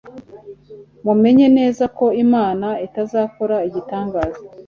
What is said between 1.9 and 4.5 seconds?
ko Imana itazakora igitangaza